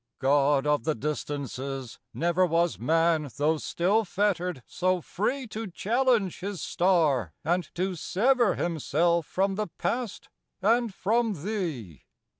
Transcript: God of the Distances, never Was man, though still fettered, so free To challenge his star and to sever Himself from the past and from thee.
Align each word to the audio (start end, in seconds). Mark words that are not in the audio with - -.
God 0.17 0.65
of 0.65 0.83
the 0.83 0.95
Distances, 0.95 1.99
never 2.11 2.43
Was 2.43 2.79
man, 2.79 3.29
though 3.37 3.57
still 3.57 4.03
fettered, 4.03 4.63
so 4.65 4.99
free 4.99 5.45
To 5.49 5.67
challenge 5.67 6.39
his 6.39 6.59
star 6.59 7.33
and 7.43 7.69
to 7.75 7.93
sever 7.93 8.55
Himself 8.55 9.27
from 9.27 9.53
the 9.53 9.67
past 9.77 10.27
and 10.59 10.91
from 10.91 11.43
thee. 11.45 12.05